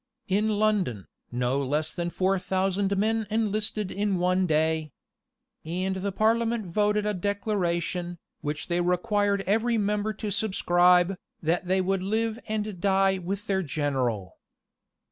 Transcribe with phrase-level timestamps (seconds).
[0.27, 4.93] In London, no less than four thousand men enlisted in one day.[]
[5.63, 11.81] And the parliament voted a declaration, which they required every member to subscribe, that they
[11.81, 14.39] would live and die with their general.